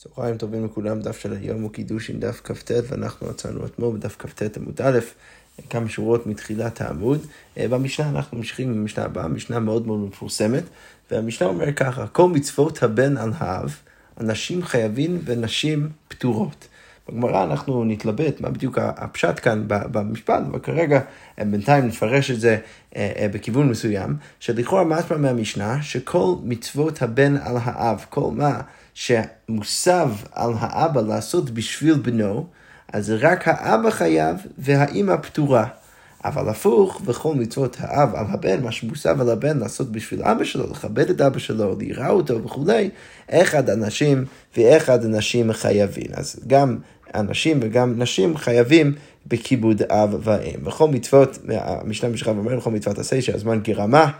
[0.00, 4.16] צהריים טובים לכולם, דף של היום הוא קידוש עם דף כ"ט, ואנחנו עצרנו אתמול בדף
[4.18, 4.98] כ"ט עמוד א',
[5.70, 7.26] כמה שורות מתחילת העמוד.
[7.58, 10.62] אה, במשנה אנחנו ממשיכים במשנה הבאה, משנה מאוד מאוד מפורסמת,
[11.10, 13.76] והמשנה אומר ככה, כל מצוות הבן על האב,
[14.20, 16.68] אנשים חייבים ונשים פטורות.
[17.08, 21.00] בגמרא אנחנו נתלבט מה בדיוק הפשט כאן במשפט, אבל כרגע
[21.38, 22.58] אה, בינתיים נפרש את זה
[22.96, 28.60] אה, בכיוון מסוים, שלכאורה משמע מהמשנה שכל מצוות הבן על האב, כל מה
[28.98, 32.46] שמוסב על האבא לעשות בשביל בנו,
[32.92, 35.66] אז רק האבא חייב והאימא פטורה.
[36.24, 40.70] אבל הפוך, בכל מצוות האב על הבן, מה שמוסב על הבן לעשות בשביל אבא שלו,
[40.70, 42.90] לכבד את אבא שלו, ליראה אותו וכולי,
[43.30, 44.24] אחד אנשים
[44.56, 46.06] ואחד אנשים חייבים.
[46.14, 46.78] אז גם
[47.14, 48.94] אנשים וגם נשים חייבים
[49.26, 50.64] בכיבוד אב ואם.
[50.64, 54.10] בכל מצוות, המשנה משכב אומר, בכל מצוות עשה שהזמן גרמה.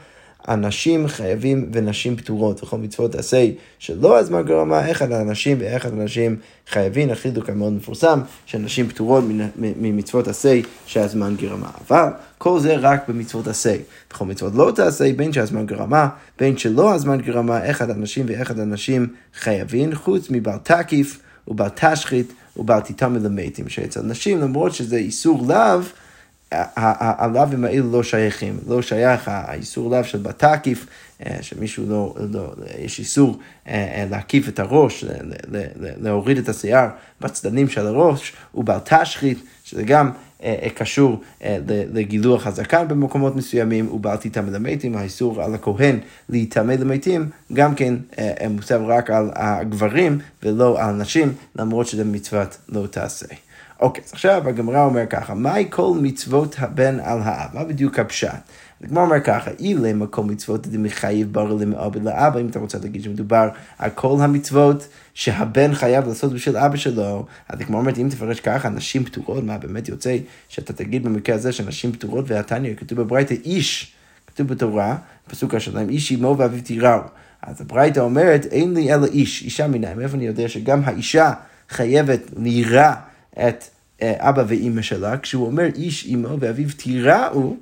[0.48, 3.46] אנשים חייבים ונשים פטורות, וכל מצוות עשה
[3.78, 6.36] שלא הזמן גרמה, אחד האנשים ואחד האנשים
[6.68, 9.24] חייבים, החילוק המאוד מפורסם, שנשים פטורות
[9.56, 11.70] ממצוות עשה שהזמן גרמה.
[11.88, 13.76] אבל כל זה רק במצוות עשה.
[14.10, 19.06] בכל מצוות לא תעשה, בין שהזמן גרמה, בין שלא הזמן גרמה, אחד האנשים ואחד האנשים
[19.34, 21.18] חייבים, חוץ מבעל תקיף
[21.48, 25.80] ובעל תשחית ובעל תיתם למתים, שאצל נשים, למרות שזה איסור לאו,
[26.52, 30.86] הלאווים האלו לא שייכים, לא שייך האיסור לאו של בתקיף,
[31.26, 35.04] אה, שמישהו לא, לא, יש איסור אה, אה, להקיף את הראש,
[36.00, 36.88] להוריד את השיער
[37.20, 40.10] בצדדים של הראש, ובל תשחית, שזה גם
[40.74, 41.22] קשור
[41.66, 47.94] לגילוח הזקן במקומות מסוימים, ובל תיטמא למתים, האיסור על הכהן להיטמא למתים, גם כן
[48.50, 53.47] מוסב רק על הגברים ולא על נשים, למרות שזה מצוות לא תעשה.
[53.80, 57.50] אוקיי, אז עכשיו הגמרא אומר ככה, מהי כל מצוות הבן על האב?
[57.54, 58.28] מה בדיוק הפשט?
[58.84, 63.48] הגמרא אומר ככה, אילם כל מצוות דמחייב ברא למאבא לאבא, אם אתה רוצה להגיד שמדובר
[63.78, 68.68] על כל המצוות שהבן חייב לעשות בשביל אבא שלו, אז הגמרא אומרת, אם תפרש ככה,
[68.68, 70.16] נשים פטורות, מה באמת יוצא
[70.48, 73.92] שאתה תגיד במקרה הזה שנשים פטורות והתניא, כתוב בברייתא איש,
[74.26, 74.96] כתוב בתורה,
[75.28, 77.00] פסוק השלם, איש אמו ואביו תיראו.
[77.42, 81.32] אז הברייתא אומרת, אין לי אלא איש, אישה מנהים, איפה אני יודע שגם האישה
[81.68, 82.94] חייבת ליראה
[83.40, 83.64] את
[84.02, 87.56] אה, אבא ואימא שלה, כשהוא אומר איש אמו ואביו תיראו,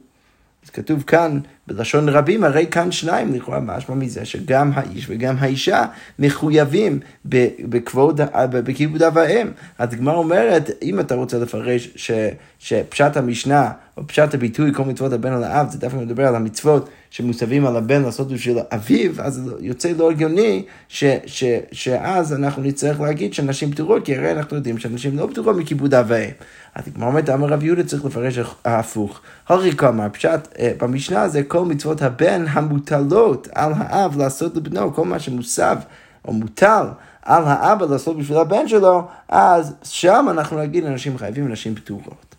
[0.66, 5.84] אז כתוב כאן בלשון רבים, הרי כאן שניים לכאורה משמע מזה שגם האיש וגם האישה
[6.19, 8.20] מחויבים בכבוד,
[8.50, 9.48] בכיבוד אב ואם.
[9.78, 12.10] הגמרא אומרת, אם אתה רוצה לפרש ש,
[12.59, 16.88] שפשט המשנה או פשט הביטוי כל מצוות הבן על האב, זה דווקא מדבר על המצוות
[17.16, 23.00] שמוסבים על הבן לעשות בשביל אביו, אז יוצא לא הגיוני ש, ש, שאז אנחנו נצטרך
[23.00, 26.31] להגיד שנשים פטורות, כי הרי אנחנו יודעים שנשים לא פטורות מכיבוד אב ואם.
[26.75, 29.21] אז כמו אומרת, אמר רב יהודה צריך לפרש ההפוך.
[29.49, 35.04] הרי כמה, פשט אה, במשנה זה כל מצוות הבן המוטלות על האב לעשות לבנו, כל
[35.04, 35.77] מה שמוסב
[36.25, 36.87] או מוטל
[37.22, 42.37] על האבא לעשות בשביל הבן שלו, אז שם אנחנו נגיד אנשים חייבים אנשים פטורות.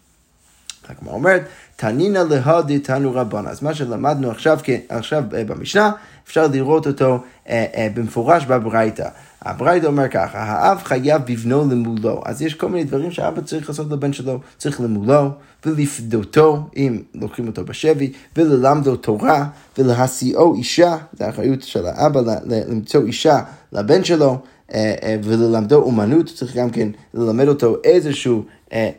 [0.90, 1.42] הגמרא אומרת,
[1.78, 3.50] תנינא להודי תנו רבנא.
[3.50, 5.92] אז מה שלמדנו עכשיו, עכשיו אה, במשנה,
[6.28, 9.10] אפשר לראות אותו אה, אה, במפורש בברייתא.
[9.42, 12.22] הברייתא אומר ככה, האב חייב בבנו למולו.
[12.26, 15.30] אז יש כל מיני דברים שהאבא צריך לעשות לבן שלו, צריך למולו,
[15.66, 23.40] ולפדותו, אם לוקחים אותו בשבי, וללמדו תורה, ולהשיאו אישה, זה האחריות של האבא למצוא אישה
[23.72, 24.40] לבן שלו.
[24.74, 28.90] אה, אה, וללמדו אומנות, צריך גם כן ללמד אותו איזשהו, אה,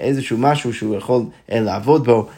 [0.00, 2.28] איזשהו משהו שהוא יכול לעבוד בו,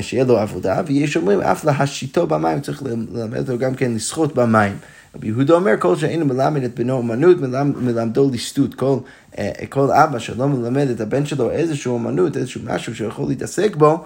[0.00, 4.76] שיהיה לו עבודה, ויש אומרים אף להשיתו במים, צריך ללמד אותו גם כן לשחות במים.
[5.16, 7.36] רבי יהודה אומר, כל שאינו מלמד את בנו אומנות,
[7.76, 8.74] מלמדו ליסטות.
[8.74, 8.96] כל,
[9.68, 14.04] כל אבא שלא מלמד את הבן שלו איזשהו אומנות, איזשהו משהו שיכול להתעסק בו,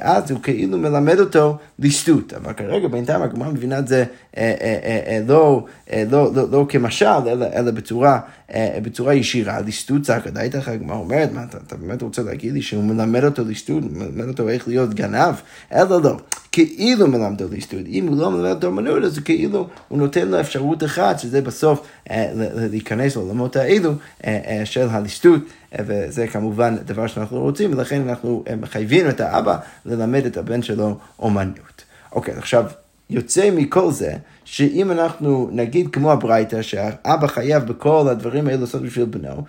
[0.00, 2.32] אז הוא כאילו מלמד אותו ליסטות.
[2.32, 4.04] אבל כרגע בינתיים הגמרא מבינה את זה
[4.36, 5.64] אה, אה, לא,
[6.10, 7.06] לא, לא, לא כמשל,
[7.54, 8.20] אלא בצורה,
[8.82, 9.60] בצורה ישירה.
[9.60, 13.24] ליסטות זה הגדה איתך, הגמרא אומרת, מה אתה, אתה באמת רוצה להגיד לי שהוא מלמד
[13.24, 15.34] אותו ליסטות, מלמד אותו איך להיות גנב?
[15.72, 16.16] אלא לא.
[16.52, 17.80] כאילו מלמדו ליסטות.
[17.86, 21.86] אם הוא לא מלמד אותו אמנות, אז כאילו הוא נותן לו אפשרות אחת, שזה בסוף
[22.70, 23.92] להיכנס לעולמות האלו
[24.64, 25.40] של הליסטות.
[25.78, 31.84] וזה כמובן דבר שאנחנו רוצים, ולכן אנחנו מחייבים את האבא ללמד את הבן שלו אומנות.
[32.12, 32.64] אוקיי, עכשיו,
[33.10, 34.14] יוצא מכל זה,
[34.52, 39.44] שאם אנחנו נגיד כמו הברייתא, שהאבא חייב בכל הדברים האלה לעשות בשביל בנו,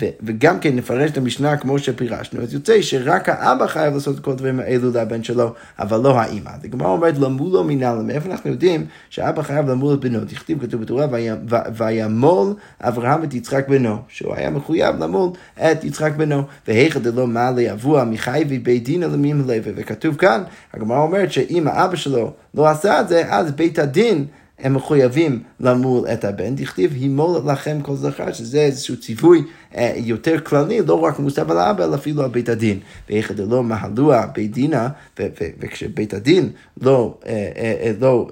[0.00, 4.20] ו- וגם כן נפרש את המשנה כמו שפירשנו, אז יוצא שרק האבא חייב לעשות את
[4.20, 6.48] כל הדברים האלו לבן שלו, אבל לא האימא.
[6.48, 10.20] אז הגמרא אומרת למולו מנהלם, מאיפה אנחנו יודעים שאבא חייב למול את בנו?
[10.24, 11.06] תכתיב כתוב בתורה,
[11.76, 17.72] וימול אברהם את יצחק בנו, שהוא היה מחויב למול את יצחק בנו, והיכא דלא מעלה
[17.72, 20.42] אבוה מחייבי בית דין אלמים לוי, וכתוב כאן,
[20.74, 24.26] הגמרא אומרת שאם האבא שלו לא עשה את זה, אז בית הדין
[24.60, 29.42] הם מחויבים למול את הבן, דכתיב הימול לכם כל זכר, שזה איזשהו ציווי
[29.76, 32.78] אה, יותר כללי, לא רק מוסב על האבא, אלא אפילו על בית הדין.
[33.10, 34.88] ואיך לא מהלוה בית דינה,
[35.60, 36.50] וכשבית הדין
[36.80, 38.30] לא, אה, אה, לא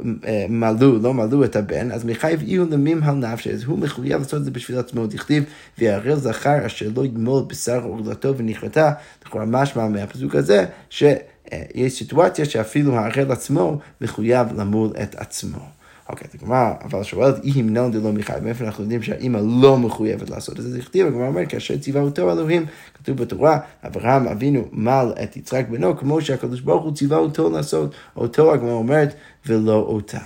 [0.48, 4.44] מלאו, לא מלאו את הבן, אז מחייב איהו למימהל נפשי, אז הוא מחויב לעשות את
[4.44, 5.44] זה בשביל עצמו, דכתיב,
[5.78, 8.92] ויערל זכר אשר לא יגמול בשר עורלתו ונכרתה,
[9.26, 15.76] לכאורה משמע מהפסוק הזה, שיש סיטואציה שאפילו הערל עצמו מחויב למול את עצמו.
[16.08, 20.30] אוקיי, אז הגמרא, אבל שואלת, אי המנון דלא מחייב, מאיפה אנחנו יודעים שהאימא לא מחויבת
[20.30, 20.70] לעשות את זה?
[20.70, 25.66] זה כתיב, הגמרא אומרת, כאשר ציווה אותו אלוהים, כתוב בתורה, אברהם אבינו מל את יצחק
[25.70, 29.14] בנו, כמו שהקדוש ברוך הוא ציווה אותו לעשות, אותו הגמרא אומרת,
[29.46, 30.18] ולא אותה.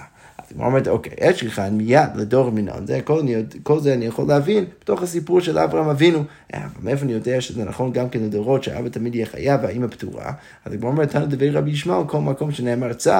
[0.50, 3.22] הגמרא אומרת, אוקיי, אש ריחן מיד לדור מנון, זה כל,
[3.62, 6.24] כל זה אני יכול להבין בתוך הסיפור של אברהם אבינו.
[6.54, 9.86] אה, אבל מאיפה אני יודע שזה נכון גם כן לדורות שהאבא תמיד יהיה חייב והאימא
[9.86, 10.32] פטורה?
[10.64, 13.10] אז הגמרא אומרת, תנו דברי רבי ישמעאל, כל מקום שנאמר צו,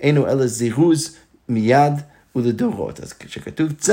[0.00, 1.16] אינו אלא זירוז
[1.50, 1.92] מיד
[2.36, 3.00] ולדורות.
[3.00, 3.92] אז כשכתוב צו,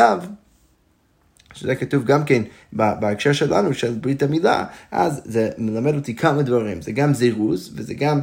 [1.53, 2.43] שזה כתוב גם כן
[2.73, 6.81] בהקשר שלנו, של ברית המילה, אז זה מלמד אותי כמה דברים.
[6.81, 8.21] זה גם זירוז, וזה גם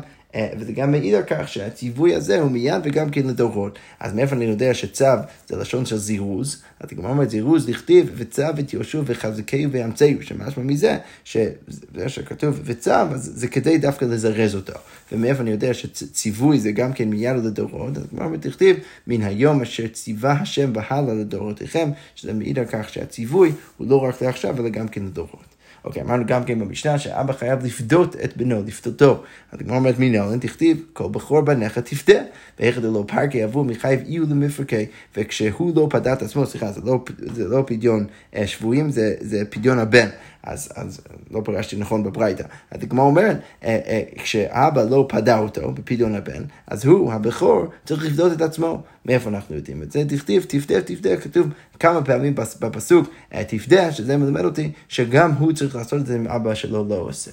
[0.58, 3.78] וזה גם מעיד על כך שהציווי הזה הוא מיד וגם כן לדורות.
[4.00, 5.04] אז מאיפה אני יודע שצו
[5.48, 6.62] זה לשון של זירוז?
[6.80, 12.90] אז הגמרא אומרת זירוז לכתיב וצו את יהושע וחזקהו ואמצעו, שמשמע מזה שזה שכתוב וצו,
[12.90, 14.72] אז זה כדי דווקא לזרז אותו.
[15.12, 17.96] ומאיפה אני יודע שציווי זה גם כן מיד לדורות?
[17.96, 18.76] אז הגמרא אומרת לכתיב
[19.06, 24.22] מן היום אשר ציווה השם והלאה לדורותיכם, שזה מעיד על כך שהציווי הוא לא רק
[24.22, 25.53] לעכשיו אלא גם כן לדורות.
[25.84, 29.22] אוקיי, אמרנו גם כן במשנה שאבא חייב לפדות את בנו, לפדותו.
[29.52, 32.20] אז הגמרא אומרת מנהלן, תכתיב, כל בכור בניך תפדה.
[32.58, 34.86] ואיך זה לא פרקי אבו מחייב איו למפרקי.
[35.16, 39.78] וכשהוא לא פדת עצמו, סליחה, זה לא, זה לא פדיון אה, שבויים, זה, זה פדיון
[39.78, 40.08] הבן.
[40.46, 41.00] אז, אז
[41.30, 42.44] לא פרשתי נכון בברייתא.
[42.72, 48.32] הגמרא אומרת, אה, אה, כשאבא לא פדה אותו בפדיון הבן, אז הוא, הבכור, צריך לפדות
[48.32, 48.82] את עצמו.
[49.06, 50.04] מאיפה אנחנו יודעים את זה?
[50.08, 51.46] תכתיב, תפדה, תפדה, כתוב
[51.78, 53.08] כמה פעמים בפסוק,
[53.48, 57.30] תפדה, שזה מלמד אותי שגם הוא צריך לעשות את זה אם אבא שלו לא עושה.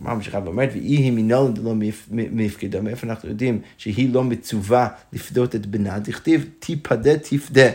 [0.00, 1.72] מה ממשיכה ואומרת, ואי היא מנולד לא
[2.12, 7.70] מפקידה, מאיפה אנחנו יודעים שהיא לא מצווה לפדות את בנה, תכתיב, תיפדה, תפדה.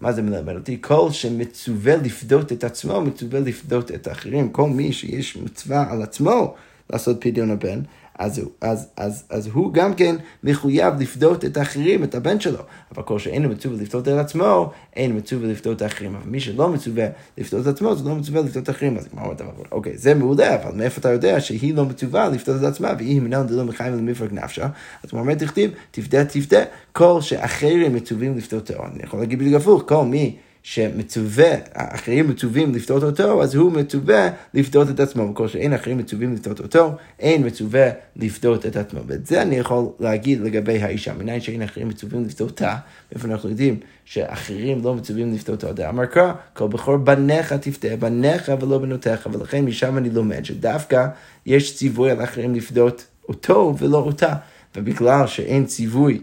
[0.00, 0.78] מה זה מלמד אותי?
[0.80, 4.48] כל שמצווה לפדות את עצמו, מצווה לפדות את האחרים.
[4.48, 6.54] כל מי שיש מצווה על עצמו
[6.90, 7.80] לעשות פדיון הבן,
[8.18, 12.58] אז, אז, אז, אז הוא גם כן מחויב לפדות את האחרים, את הבן שלו.
[12.94, 16.14] אבל כל שאין מצווה לפדות את עצמו, אין מצווה לפדות את האחרים.
[16.16, 17.06] אבל מי שלא מצווה
[17.38, 18.96] לפדות את עצמו, זה לא מצווה לפדות את האחרים.
[18.96, 22.60] אז כמו אתה אומר, אוקיי, זה מעולה, אבל מאיפה אתה יודע שהיא לא מצווה לפדות
[22.60, 24.68] את עצמה, והיא מנהל דלא מחיים למפרק נפשה?
[25.02, 26.60] אז הוא אומר, תכתיב, תפדה, תפדה,
[26.92, 28.74] כל שאחרים מצווים לפדותו.
[28.74, 30.36] אני יכול להגיד בדיוק הפוך, כל מי
[30.68, 35.32] שמצווה, האחרים מצווים לפתות אותו, אז הוא מצווה לפתות את עצמו.
[35.32, 39.00] בכל שאין אחרים מצווים לפתות אותו, אין מצווה לפתות את עצמו.
[39.06, 41.14] ואת זה אני יכול להגיד לגבי האישה.
[41.14, 42.76] מניין שאין אחרים מצווים לפתותה,
[43.14, 45.72] איפה אנחנו יודעים שאחרים לא מצווים לפתותו.
[45.72, 51.06] דאמר קרא, כל בכור בניך תפתה, בניך ולא בנותיך, ולכן משם אני לומד שדווקא
[51.46, 54.34] יש ציווי על אחרים לפדות אותו ולא אותה.
[54.76, 56.20] ובגלל שאין ציווי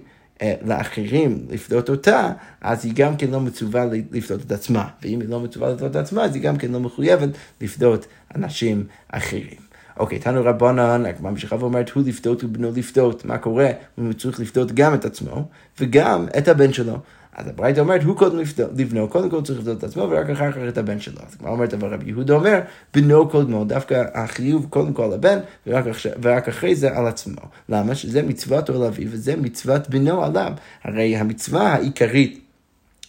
[0.66, 2.32] לאחרים לפדות אותה,
[2.62, 4.88] אז היא גם כן לא מצווה לפדות את עצמה.
[5.02, 7.30] ואם היא לא מצווה לפדות את עצמה, אז היא גם כן לא מחויבת
[7.62, 8.06] לפדות
[8.36, 9.64] אנשים אחרים.
[10.00, 13.26] אוקיי, תנו רבנן, הגמרא ממשיכה ואומרת, הוא לפדות ובנו לפדות.
[13.26, 13.70] מה קורה?
[13.96, 15.48] הוא צריך לפדות גם את עצמו,
[15.80, 16.98] וגם את הבן שלו.
[17.36, 18.40] אז הברייתא אומרת, הוא קודם
[18.78, 21.20] לבנו, קודם כל צריך לבדוק את עצמו, ורק אחר כך את הבן שלו.
[21.28, 22.60] אז כמו אומרת, אבל רבי יהודה אומר,
[22.94, 25.86] בנו קודמו, דווקא החיוב קודם כל לבן, ורק,
[26.22, 27.42] ורק אחרי זה על עצמו.
[27.70, 27.96] למה?
[27.96, 30.52] שזה מצוות על אביו, וזה מצוות בנו עליו.
[30.84, 32.40] הרי המצווה העיקרית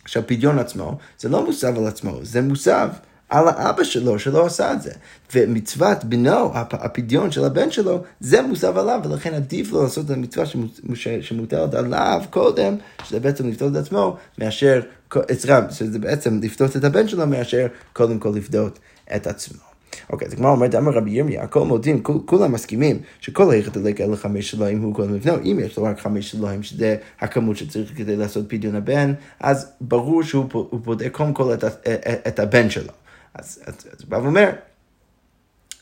[0.07, 2.89] של פדיון עצמו, זה לא מוסב על עצמו, זה מוסב.
[3.29, 4.91] על האבא שלו שלא עשה את זה.
[5.35, 10.45] ומצוות בנו, הפדיון של הבן שלו, זה מוסב עליו, ולכן עדיף לו לעשות את המצווה
[11.21, 14.81] שמוטלת עליו קודם, שזה בעצם לפתות את עצמו, מאשר,
[15.33, 18.79] סליחה, שזה בעצם לפתות את הבן שלו, מאשר קודם כל לפדות
[19.17, 19.59] את עצמו.
[20.11, 24.17] אוקיי, אז כמו אומרת, אמר רבי ירמיה, הכל מודים, כולם מסכימים שכל היכולת דלק אלה
[24.17, 28.17] חמש שלוים הוא קודם לפני, אם יש לו רק חמש שלוים, שזה הכמות שצריך כדי
[28.17, 31.55] לעשות פדיון הבן, אז ברור שהוא בודק קודם כל
[32.29, 32.93] את הבן שלו.
[33.35, 34.51] אז, אז, אז הוא בא ואומר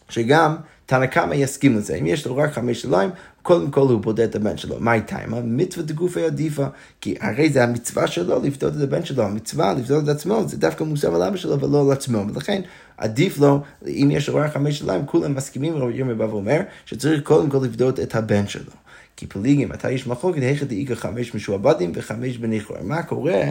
[0.09, 0.56] שגם
[0.87, 1.94] תנא קמא יסכים לזה.
[1.94, 3.11] אם יש לו רק חמש שלויים,
[3.42, 4.76] קודם כל הוא בודד את הבן שלו.
[4.80, 5.16] מה איתה?
[5.26, 6.66] מה מצווה דגופי עדיפה?
[7.00, 9.23] כי הרי זה המצווה שלו לפדות את הבן שלו.
[9.23, 12.25] המצווה לפדות את עצמו זה דווקא מוסר על אבא שלו ולא על עצמו.
[12.35, 12.62] ולכן
[12.97, 17.23] עדיף לו, אם יש לו רק חמש שלויים, כולם מסכימים, רבי ירמי בא ואומר, שצריך
[17.23, 18.73] קודם כל לפדות את הבן שלו.
[19.16, 22.88] כי פליגים, מתי יש מחלוקת, איך דאיכא חמש משועבדים וחמש בני חורם.
[22.88, 23.42] מה קורה?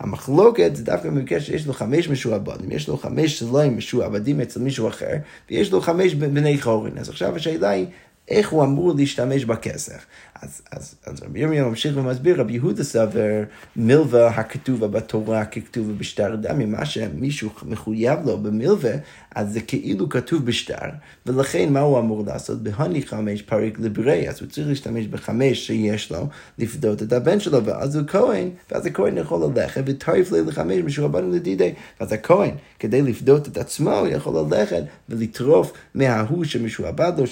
[0.00, 4.88] המחלוקת זה דווקא במקרה שיש לו חמש משועבדים, יש לו חמש סלעים משועבדים אצל מישהו
[4.88, 5.16] אחר,
[5.50, 6.98] ויש לו חמש בני חורין.
[6.98, 7.86] אז עכשיו השאלה היא,
[8.28, 10.06] איך הוא אמור להשתמש בכסף.
[10.42, 13.42] אז, אז, אז רבי ירמיה ממשיך ומסביר, רבי יהודה סבר
[13.76, 18.92] מלווה הכתובה בתורה ככתובה בשטר דם, מה שמישהו מחויב לו במלווה,
[19.34, 20.88] אז זה כאילו כתוב בשטר,
[21.26, 22.62] ולכן מה הוא אמור לעשות?
[22.62, 27.64] בהוני חמש פריק לברי, אז הוא צריך להשתמש בחמש שיש לו, לפדות את הבן שלו,
[27.64, 33.02] ואז הוא כהן, ואז הכהן יכול ללכת וטריף לי לחמש משועבדנו לדידי, ואז הכהן, כדי
[33.02, 37.24] לפדות את עצמו, הוא יכול ללכת ולטרוף מההוא שמשועבד לו,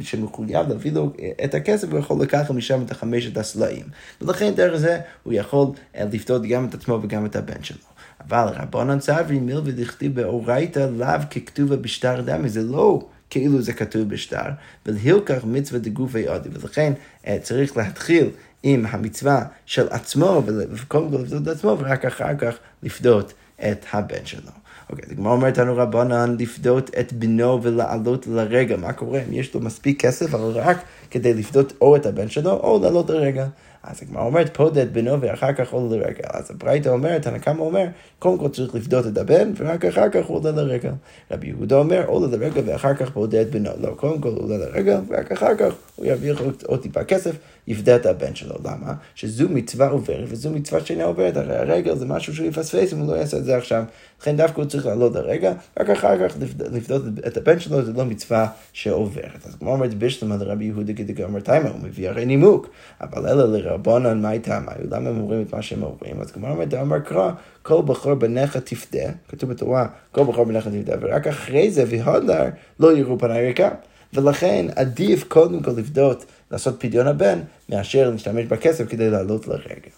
[0.00, 1.12] שמחויב להביא לו
[1.44, 3.84] את הכסף, הוא יכול לקחת משם את החמשת הסלעים.
[4.20, 5.66] ולכן דרך זה הוא יכול
[5.96, 7.90] אה, לפדות גם את עצמו וגם את הבן שלו.
[8.20, 14.08] אבל רבנן סברי מילווה דכתיב באורייתא לאו ככתובה בשטר דמי, זה לא כאילו זה כתוב
[14.08, 14.50] בשטר,
[14.86, 16.92] ולהילקח מצווה דגופי עודי, ולכן
[17.26, 18.30] אה, צריך להתחיל
[18.62, 20.42] עם המצווה של עצמו,
[20.72, 24.50] וקודם כל לפדות את עצמו, ורק אחר כך לפדות את הבן שלו.
[24.90, 28.76] אוקיי, אז הגמרא אומרת לנו רבנן לפדות את בנו ולעלות לרגע.
[28.76, 30.78] מה קורה אם יש לו מספיק כסף, אבל רק
[31.10, 33.46] כדי לפדות או את הבן שלו, או לעלות לרגע.
[33.82, 36.24] אז הגמרא אומרת, פודד בנו ואחר כך עולה לרגל.
[36.32, 37.86] אז הברייתא אומרת, הנקמה אומר,
[38.18, 40.92] קודם כל צריך לפדות את הבן, ורק אחר כך עולה לרגל.
[41.30, 43.70] רבי יהודה אומר, עולה לרגל ואחר כך פודד בנו.
[43.80, 47.36] לא, קודם כל עולה לרגל, ורק אחר כך הוא ירוויח עוד טיפה כסף,
[47.66, 48.54] יפדה את הבן שלו.
[48.64, 48.94] למה?
[49.14, 51.36] שזו מצווה עוברת וזו מצווה שאינה עוברת.
[51.36, 53.84] הרי הרגל זה משהו שהוא יפספס אם הוא לא יעשה את זה עכשיו.
[54.20, 56.36] לכן דווקא הוא צריך לעלות לרגע, רק אחר כך
[56.72, 59.46] לפדות את הבן שלו, זה לא מצווה שעוברת.
[59.46, 62.70] אז כמו אומרת בישלמה לרבי יהודה כדגמר תימה, הוא מביא הרי נימוק.
[63.00, 64.64] אבל אלא לרבונן, מה איתם?
[64.90, 66.20] למה הם אומרים את מה שהם אומרים?
[66.20, 67.30] אז כמו אומרת, דאמר קרא,
[67.62, 72.44] כל בחור בניך תפדה, כתוב בתורה, כל בחור בניך תפדה, ורק אחרי זה, והודר,
[72.80, 73.70] לא יראו פניי ריקם.
[74.14, 77.38] ולכן עדיף קודם כל לפדות, לעשות פדיון הבן,
[77.68, 79.90] מאשר להשתמש בכסף כדי לעלות לרגע.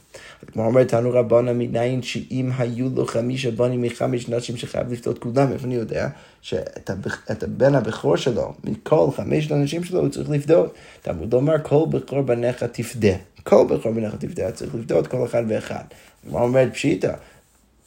[0.52, 5.52] כמו אומרת תנו רבנה מניין שאם היו לו חמישה בנים מחמש נשים שחייב לפדות כולם,
[5.52, 6.08] איפה אני יודע
[6.42, 10.74] שאת הבן הבכור שלו, מכל חמש אנשים שלו הוא צריך לפדות.
[11.02, 13.14] תלמוד אומר כל בכור בניך תפדה.
[13.42, 15.84] כל בכור בניך תפדה, צריך לפדות כל אחד ואחד.
[16.28, 17.12] כמו אומרת פשיטא.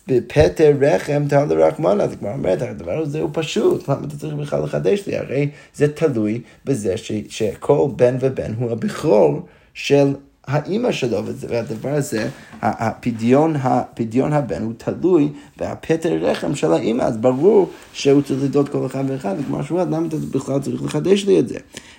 [0.07, 4.63] בפטר רחם תעלה רחמנה, אז כבר אומרת, הדבר הזה הוא פשוט, למה אתה צריך בכלל
[4.63, 5.17] לחדש לי?
[5.17, 9.41] הרי זה תלוי בזה ש, שכל בן ובן הוא הבכור
[9.73, 10.13] של
[10.47, 11.17] האימא שלו,
[11.49, 12.29] והדבר הזה,
[12.61, 18.85] הפדיון, הפדיון הבן הוא תלוי בפטר רחם של האימא, אז ברור שהוא צריך לדעות כל
[18.85, 21.57] אחד ואחד, וכמו שהוא למה אתה בכלל צריך לחדש לי את זה?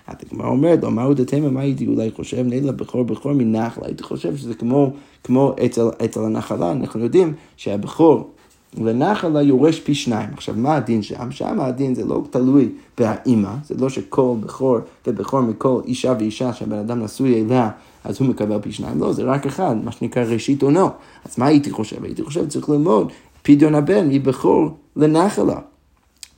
[0.08, 4.36] הגמרא אומרת, לא, מהו דתימה, מה הייתי אולי חושב, נדלה בכור בכור מנחלה, הייתי חושב
[4.36, 4.92] שזה כמו,
[5.24, 8.30] כמו אצל, אצל הנחלה, אנחנו יודעים שהבכור
[8.78, 10.28] לנחלה יורש פי שניים.
[10.32, 11.30] עכשיו, מה הדין שם?
[11.30, 16.78] שם הדין זה לא תלוי באימא, זה לא שכל בכור ובכור מכל אישה ואישה שהבן
[16.78, 17.70] אדם נשוי אליה
[18.06, 19.00] אז הוא מקבל פי שניים.
[19.00, 20.88] לא, זה רק אחד, מה שנקרא ראשית עונו.
[21.24, 22.04] אז מה הייתי חושב?
[22.04, 25.60] הייתי חושב צריך ללמוד פדיון הבן מבכור לנחלה.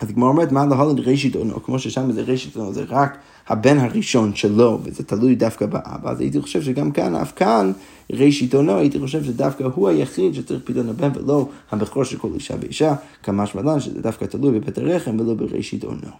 [0.00, 1.62] אז הגמרא אומרת, מה להולד ראשית עונו?
[1.62, 6.20] כמו ששם זה ראשית עונו, זה רק הבן הראשון שלו, וזה תלוי דווקא באבא, אז
[6.20, 7.72] הייתי חושב שגם כאן, אף כאן,
[8.10, 12.54] ראשית עונו, הייתי חושב שדווקא הוא היחיד שצריך פדיון הבן, ולא הבכור של כל אישה
[12.60, 16.10] ואישה, כמה שמלן, שזה דווקא תלוי בבית הרחם ולא בראשית עונו.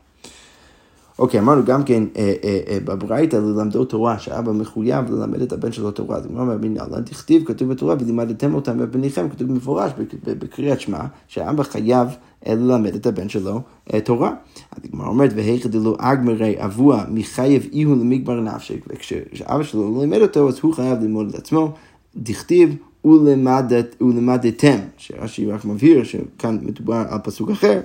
[1.18, 5.72] אוקיי, אמרנו גם כן אה, אה, אה, בברייתא ללמדו תורה, שאבא מחויב ללמד את הבן
[5.72, 6.16] שלו תורה.
[6.16, 9.92] אז אמרנו בנהלן תכתיב, כתוב בתורה, ולימדתם אותם בבניכם, כתוב במפורש
[10.24, 12.08] בקריאת שמע, שאבא חייב
[12.46, 13.60] ללמד את הבן שלו
[14.04, 14.32] תורה.
[14.72, 20.20] אז הגמרא אומרת, והיכא דלא אגמרי אבוע מחייב איהו למגבר נפשי, וכשאבא שלו לא לימד
[20.20, 21.72] אותו, אז הוא חייב ללמוד את עצמו.
[22.16, 27.80] דכתיב ולמדתם, שרש"י רק מבהיר שכאן מדובר על פסוק אחר.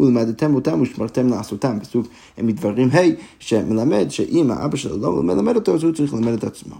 [0.00, 1.80] ולמדתם אותם ושמרתם לעשותם.
[1.80, 2.06] פסוק
[2.38, 2.98] מדברים ה'
[3.38, 6.74] שמלמד שאם האבא שלו לא מלמד אותו, אז הוא צריך ללמד את עצמו.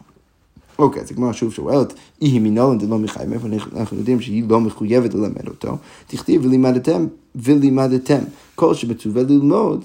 [0.79, 5.15] אוקיי, אז הגמרא שוב שואלת, היא מנולן דלא מחייב, מאיפה אנחנו יודעים שהיא לא מחויבת
[5.15, 5.77] ללמד אותו?
[6.07, 8.21] תכתיב ולימדתם ולימדתם.
[8.55, 9.85] כל שמצווה ללמוד,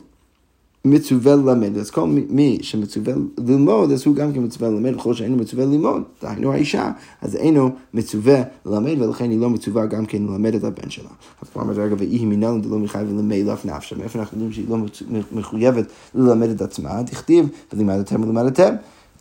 [0.85, 1.77] מצווה ללמד.
[1.77, 6.03] אז כל מי שמצווה ללמוד, אז הוא גם כן מצווה ללמד, וכל שאינו מצווה ללמוד,
[6.21, 10.89] דהיינו האישה, אז אינו מצווה ללמד, ולכן היא לא מצווה גם כן ללמד את הבן
[10.89, 11.09] שלה.
[11.41, 13.95] אז כבר אומרת, רגע, ואי מינלן דלא מחייב ולמילף נפשה.
[13.95, 14.77] מאיפה אנחנו יודעים שהיא לא
[15.31, 15.85] מחויבת
[16.15, 17.03] ללמד את עצמה?
[17.03, 18.73] תכתיב, ולימדתם ולימדתם.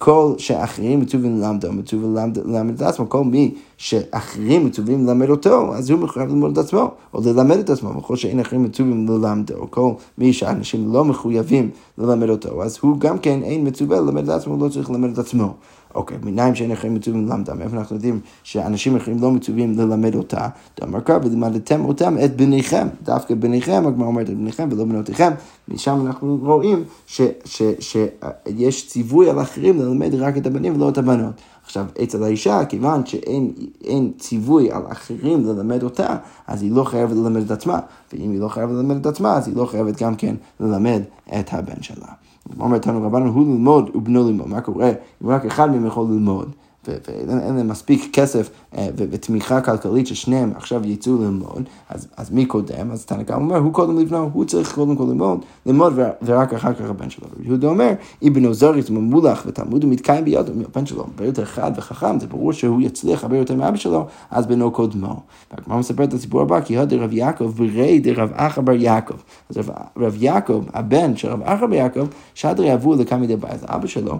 [0.04, 5.90] כל שאחרים מצווים ללמדו, מצווים ללמד את עצמו, כל מי שאחרים מצווים ללמד אותו, אז
[5.90, 9.92] הוא מחויב ללמוד את עצמו, או ללמד את עצמו, וכל שאין אחרים מצווים ללמדו, כל
[10.18, 14.64] מי שאנשים לא מחויבים ללמד אותו, אז הוא גם כן אין מצווה ללמד את עצמו,
[14.64, 15.54] לא צריך ללמד את עצמו.
[15.94, 20.48] אוקיי, מניים שאין אחרים מצווים ללמדם, מאיפה אנחנו יודעים שאנשים אחרים לא מצווים ללמד אותה?
[20.80, 25.30] דאמר קרא, ולימדתם אותם את בניכם, דווקא בניכם, הגמרא אומרת את בניכם ולא בנותיכם,
[25.68, 31.34] משם אנחנו רואים שיש ציווי על אחרים ללמד רק את הבנים ולא את הבנות.
[31.64, 37.42] עכשיו, אצל האישה, כיוון שאין ציווי על אחרים ללמד אותה, אז היא לא חייבת ללמד
[37.42, 37.78] את עצמה,
[38.12, 41.02] ואם היא לא חייבת ללמד את עצמה, אז היא לא חייבת גם כן ללמד
[41.38, 42.21] את הבן שלה.
[42.60, 44.48] אומר תנו רבנו, הוא ללמוד ובנו ללמוד.
[44.48, 44.90] מה קורה
[45.24, 46.48] אם רק אחד מהם יכול ללמוד?
[46.88, 52.90] ואין להם מספיק כסף אה, ותמיכה כלכלית ששניהם עכשיו יצאו ללמוד, אז, אז מי קודם?
[52.90, 56.90] אז תנא אומר, הוא קודם לבנו, הוא צריך קודם כל ללמוד, ללמוד ורק אחר כך
[56.90, 57.26] הבן שלו.
[57.42, 57.92] יהודה אומר,
[58.28, 62.80] אבנו זריס ממולח ותלמוד ומתקיים בידו, הבן שלו הרבה יותר חד וחכם, זה ברור שהוא
[62.80, 65.20] יצליח הרבה יותר מאבא שלו, אז בנו קודמו.
[65.50, 69.16] והגמרא מספר את הסיפור הבא, כי הוד רב יעקב ברי דרב אחא בר יעקב.
[69.50, 73.64] אז רב, רב יעקב, הבן של רב אחא בר יעקב, שדרי עבור לכמה ידי בית,
[73.64, 74.18] אבא שלו.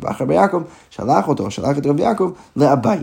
[0.00, 3.00] ואחר ביעקב שלח אותו, שלח את רב יעקב לאביי.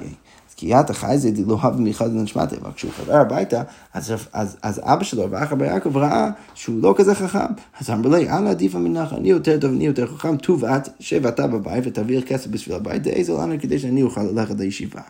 [0.49, 3.61] אז כי יתא חי זה הווה מיוחד לנשמתי, אבל כשהוא חזר הביתה,
[3.93, 7.53] אז, אז, אז אבא שלו ואחר ביעקב ראה שהוא לא כזה חכם.
[7.79, 11.25] אז אמר לי, אנא עדיפה מנחה, אני יותר טוב, אני יותר חכם, טוב את, שב
[11.25, 15.01] אתה בבית ותעביר כסף בשביל הבית, דאיזו לנו כדי שאני אוכל ללכת לישיבה.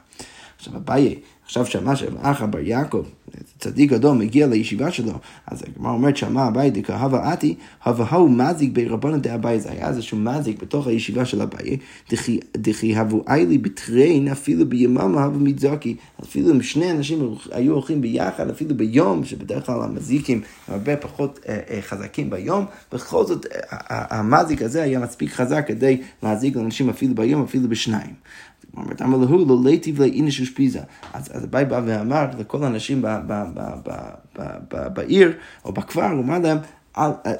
[0.61, 1.15] עכשיו אביי
[1.45, 3.03] עכשיו שמע שאח בר יעקב,
[3.59, 5.11] צדיק גדול, מגיע לישיבה שלו,
[5.47, 10.17] אז הגמרא אומרת שמע אביי דקהווה עתי, הווה ההוא מזיק ברבנו דאביי, זה היה איזשהו
[10.17, 11.77] מזיק בתוך הישיבה של אביי,
[12.57, 18.49] דכי הבו איילי בטריין אפילו ביממה הווה מתזוקי, אפילו אם שני אנשים היו הולכים ביחד,
[18.49, 23.45] אפילו ביום, שבדרך כלל המזיקים הם הרבה פחות אה, אה, חזקים ביום, בכל זאת
[23.89, 28.13] המזיק הזה היה מספיק חזק כדי להזיק לאנשים אפילו ביום, אפילו בשניים.
[28.77, 30.79] אומרת, אמר להו לא להיטיב לאינש אושפיזה.
[31.13, 33.05] אז אביי בא ואמר לכל האנשים
[34.93, 35.33] בעיר
[35.65, 36.57] או בכפר, הוא אמר להם,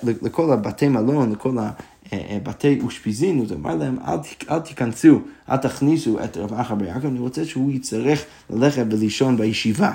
[0.03, 1.57] לכל הבתי מלון, לכל
[2.11, 3.97] הבתי אושפיזין, הוא אמר להם,
[4.49, 5.19] אל תיכנסו,
[5.49, 9.91] אל תכניסו את רב אחר ביעקב, אני רוצה שהוא יצטרך ללכת ולישון בישיבה.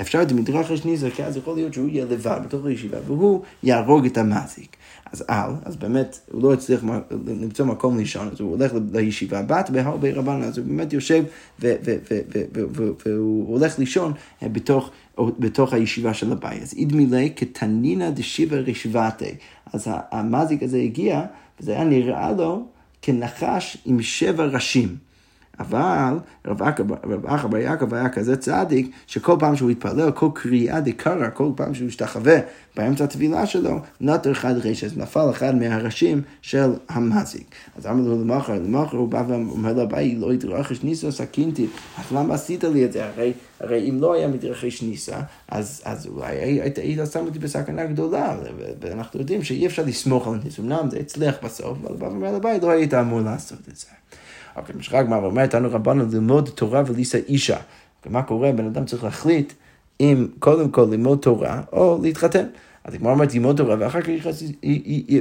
[0.00, 4.06] אפשר את המדרש השני, כי אז יכול להיות שהוא יהיה לבד בתוך הישיבה, והוא יהרוג
[4.06, 4.76] את המזיק.
[5.12, 6.84] אז על, אז באמת הוא לא הצליח
[7.26, 11.24] למצוא מקום לישון, אז הוא הולך לישיבה בת בהרבה רבן, אז הוא באמת יושב
[13.06, 14.12] והוא הולך לישון
[14.42, 16.62] אה, בתוך, בתוך הישיבה של הבית.
[16.62, 19.34] אז אידמילי כתנינא דשיבה רשבתי.
[19.72, 21.22] אז המזיק הזה הגיע,
[21.60, 22.66] וזה היה נראה לו
[23.02, 25.07] כנחש עם שבע ראשים.
[25.60, 26.14] אבל
[26.46, 26.62] רב
[27.26, 31.74] אחא בר יעקב היה כזה צדיק, שכל פעם שהוא התפלל, כל קריאה דקרא, כל פעם
[31.74, 32.38] שהוא השתחווה
[32.76, 37.54] באמצע הטבילה שלו, נטר אחד רשס, נפל אחד מהראשים של המזיק.
[37.76, 41.66] אז אמר לו למחר, למחר הוא בא ואומר לבאי, לא יתרחש ניסה סכינתי,
[41.98, 43.06] אז למה עשית לי את זה?
[43.06, 47.86] הרי, הרי אם לא היה מתרחש ניסה, אז, אז אולי היית, היית שם אותי בסכנה
[47.86, 48.36] גדולה,
[48.80, 52.60] ואנחנו יודעים שאי אפשר לסמוך על ניסה, אמנם זה הצליח בסוף, אבל בא ואומר לבאי,
[52.62, 53.86] לא היית אמור לעשות את זה.
[54.58, 57.56] אוקיי, משחק מה אומר, איתנו רבנו ללמוד תורה וליסה אישה.
[58.06, 58.52] מה קורה?
[58.52, 59.52] בן אדם צריך להחליט
[60.00, 62.44] אם קודם כל ללמוד תורה או להתחתן.
[62.84, 64.08] אז הגמרא אומרת ללמוד תורה ואחר כך,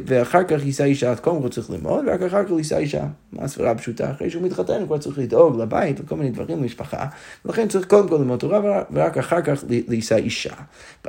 [0.05, 3.03] ואחר כך יישא אישה, אז קודם כל צריך ללמוד, ורק אחר כך יישא אישה.
[3.33, 4.11] מה הסברה הפשוטה?
[4.11, 7.05] אחרי שהוא מתחתן הוא כבר צריך לדאוג לבית וכל מיני דברים למשפחה,
[7.45, 10.53] ולכן צריך קודם כל ללמוד תורה ורק אחר כך להישא אישה.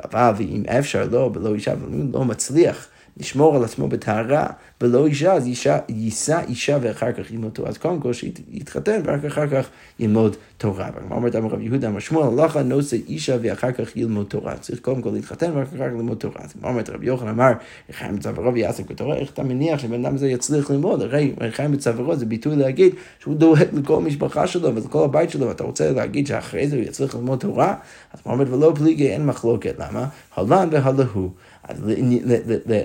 [0.03, 2.87] אבל ואם אפשר לא, ולא אישה, ולא לא מצליח
[3.19, 4.45] לשמור על עצמו בטהרה,
[4.81, 7.69] ולא אישה, אז אישה, יישא אישה ואחר כך ילמוד תורה.
[7.69, 10.89] אז קודם כל שיתחתן, ורק אחר כך ילמוד תורה.
[10.95, 14.57] והגמרא אומרת, אמר רב יהודה, אמר שמואל, הלכה נושא אישה ואחר כך ילמוד תורה.
[14.57, 16.35] צריך קודם כל להתחתן, ורק אחר כך ללמוד תורה.
[16.43, 17.51] אז הגמרא אומרת, רבי יוחנן אמר,
[17.91, 21.01] חיים בצווארו ויעסק בתורה, איך אתה מניח שבן אדם הזה יצליח ללמוד?
[21.01, 25.63] הרי חיים בצווארו זה ביטוי להגיד שהוא דואג לכל המשפחה שלו ולכל הבית שלו, ואתה
[25.63, 27.75] רוצה להגיד שאחרי זה הוא יצליח ללמוד תורה?
[28.13, 29.75] אז הגמרא אומרת, ולא פליגי, אין מחלוקת.
[29.79, 30.07] למה?
[30.35, 31.29] הלן והלהו.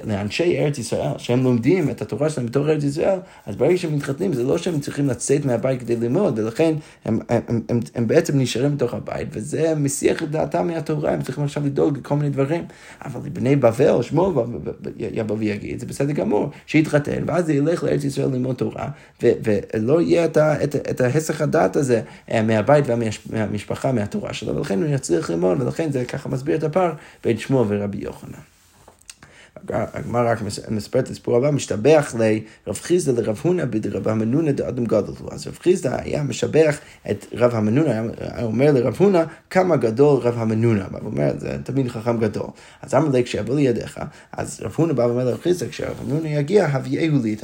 [0.04, 4.32] לאנשי ארץ ישראל, שהם לומדים את התורה שלהם בתור ארץ ישראל, אז ברגע שהם מתחתנים,
[4.32, 8.38] זה לא שהם צריכים לצאת מהבית כדי ללמוד, ולכן הם, הם, הם, הם, הם בעצם
[8.38, 12.64] נשארים בתוך הבית, וזה מסיח את דעתם מהתורה, הם צריכים עכשיו לדאוג לכל מיני דברים.
[13.04, 14.44] אבל לבני בבל, שמו
[14.98, 18.88] יבוא ויגיד, זה בסדר גמור, שיתחתן, ואז זה ילך לארץ ישראל ללמוד תורה,
[19.22, 22.84] ולא יהיה את, את, את ההסח הדעת הזה אה, מהבית
[23.30, 26.92] והמשפחה, מהתורה שלו, ולכן הוא יצליח ללמוד, ולכן זה ככה מסביר את הפער
[27.24, 28.53] בין שמו ורבי יוחנן.
[29.68, 30.38] הגמרא רק
[30.70, 35.28] מספרת את הסיפור הבא, משתבח לרב חיסדא לרב הונא בדרב המנונה דאדם גדול.
[35.30, 36.78] אז רב חיסדא היה משבח
[37.10, 40.86] את רב המנונה, היה אומר לרב הונא כמה גדול רב המנונה.
[40.90, 42.46] הוא אומר, זה תמיד חכם גדול.
[42.82, 44.00] אז אמר לי, כשיבוא לידיך,
[44.32, 47.36] אז רב הונא בא ואומר לרב חיסדא, כשרב המנונה יגיע, הביאהו לי,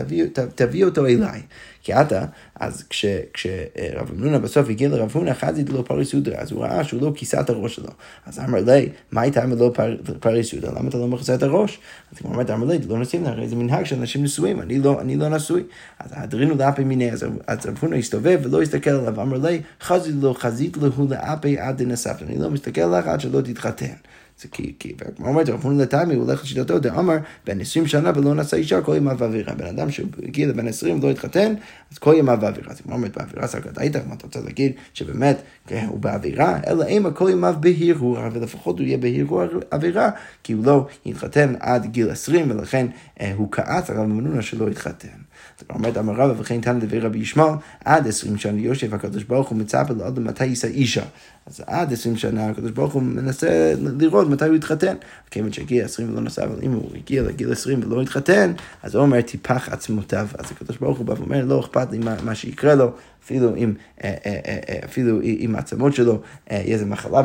[0.55, 1.43] תביא אותו אליי.
[1.83, 2.25] כי עתה,
[2.61, 7.03] אז כשרב אמנונה בסוף הגיע לרב הונא, חזית לו פריס יודרה, אז הוא ראה שהוא
[7.03, 7.89] לא כיסה את הראש שלו.
[8.27, 9.73] אז אמר לי, מה הייתה לא
[10.21, 10.73] פריס יודרה?
[10.79, 11.79] למה אתה לא מכסה את הראש?
[12.13, 15.01] אז הוא אומר, אמר לי, לא נשים הרי זה מנהג של אנשים נשואים, אני לא,
[15.01, 15.63] אני לא נשוי.
[15.99, 17.23] אז הדרינו לאפי מיני, אז
[17.67, 22.23] רב הונא הסתובב ולא הסתכל עליו, אמר לי, חזית לו, חזית לו לאפי עד דנספת,
[22.23, 23.95] אני לא מסתכל עליך עד שלא תתחתן.
[24.43, 28.13] זה כי, כי, והגמרא אומרת, רב הונא לתמי, הוא הולך לשיטתו, דאמר, בן 20 שנה
[28.15, 29.55] ולא נשא אישה כל ימיו ואווירה.
[29.55, 31.55] בן אדם שהגיע לבן 20 ולא התחתן,
[31.93, 32.71] אז כל ימיו ואווירה.
[32.71, 37.11] אז הגמרא אומרת, באווירה היית, מה אתה רוצה להגיד שבאמת כן, הוא באווירה, אלא אימה
[37.11, 40.11] כל ימיו בהרהור, ולפחות הוא יהיה בהרהור אווירה,
[40.43, 42.87] כי הוא לא התחתן עד גיל 20, ולכן
[43.21, 45.30] אה, הוא כעס על רב מנונה שלא התחתן.
[45.71, 49.59] אומרת, אמר רבא וכן תנא דברי רבי ישמעאל, עד 20 שנה יושב הקדוש ברוך הוא
[49.59, 51.03] מצפה לאדם מתי יישא אישה.
[51.47, 54.97] אז עד 20 שנה הקדוש ברוך הוא מנסה לראות מתי הוא יתחתן.
[55.31, 59.03] כיוון שהגיע 20 ולא נסע, אבל אם הוא הגיע לגיל 20 ולא התחתן, אז הוא
[59.03, 60.29] אומר טיפח עצמותיו.
[60.39, 62.93] אז הקדוש ברוך הוא בא ואומר, לא אכפת לי מה, מה שיקרה לו,
[63.25, 63.73] אפילו אם,
[64.05, 66.21] אה, אה, אה, אפילו אם העצמות שלו,
[66.51, 67.23] יהיה איזה מחלה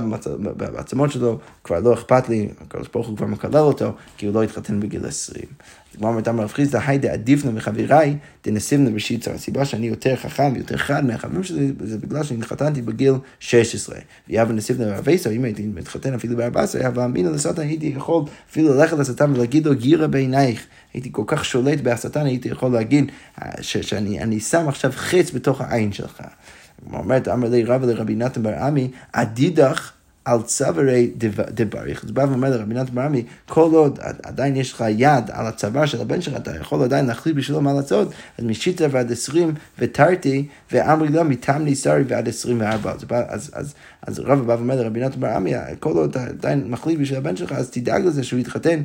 [0.58, 4.44] בעצמות שלו, כבר לא אכפת לי, הקדוש ברוך הוא כבר מקלל אותו, כי הוא לא
[4.44, 5.46] התחתן בגיל 20.
[5.98, 9.32] כמו אמר רב חיסדא, היי דעדיפנו מחבריי, דנסיבנו בשיצר.
[9.32, 13.96] הסיבה שאני יותר חכם ויותר חד מהחברים שלי, זה בגלל שאני התחתנתי בגיל 16.
[14.30, 18.98] ויאבא נסיבנו ברבייסו, אם הייתי מתחתן אפילו ב-14, היה אמינא לשטן, הייתי יכול אפילו ללכת
[18.98, 20.66] לשטן ולהגיד לו גירה בעינייך.
[20.94, 23.12] הייתי כל כך שולט בהשטן, הייתי יכול להגיד
[23.62, 26.22] שאני שם עכשיו חץ בתוך העין שלך.
[26.84, 29.92] הוא אומרת, אמר לי רבא לרבי נתן בר עמי, עדידך
[30.26, 31.12] על צווארי
[31.52, 32.04] דבריך.
[32.04, 36.02] אז בא ואומר לרבי נתן ברמי, כל עוד עדיין יש לך יד על הצוואר של
[36.02, 41.10] הבן שלך, אתה יכול עדיין להחליט בשבילו מה לעשות, אז משיטה ועד עשרים ותרתי, ואמרי
[41.10, 42.94] לו מטעם ניסרי ועד עשרים וארבע.
[43.28, 43.74] אז, אז,
[44.08, 47.52] אז רבא בא ואומר לרבי נתן ברמי, כל עוד אתה עדיין מחליט בשביל הבן שלך,
[47.52, 48.82] אז תדאג לזה שהוא יתחתן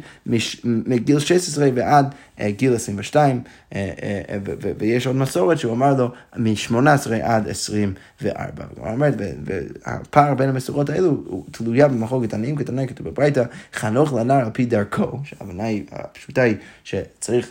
[0.65, 3.43] מגיל 16 ועד אה, גיל 22,
[3.75, 4.39] אה, אה,
[4.79, 8.65] ויש עוד מסורת שהוא אמר לו מ-18 עד 24.
[8.77, 9.09] הוא אומר,
[9.45, 15.19] והפער בין המסורות האלו תלויה במחלוקת עניים קטנה, כתוב בברייתא, חנוך לנער על פי דרכו,
[15.25, 17.51] שההבנה הפשוטה היא שצריך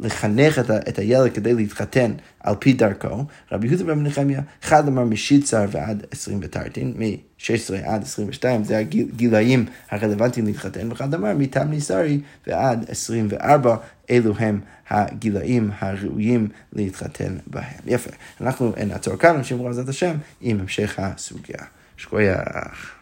[0.00, 5.64] לחנך את, הילד כדי להתחתן על פי דרכו, רבי יהודה בן נחמיה, אחד אמר משיצר
[5.70, 12.84] ועד 20 ותרתין, מ-16 עד 22, זה הגילאים הרלוונטיים להתחתן, ואחד אמר מטעם ניסרי ועד
[12.88, 13.76] 24,
[14.10, 14.60] אלו הם
[14.90, 17.80] הגילאים הראויים להתחתן בהם.
[17.86, 18.10] יפה,
[18.40, 21.64] אנחנו נעצור כאן, נמשיך בעזרת השם עם המשך הסוגיה.
[21.98, 22.97] שכוייח.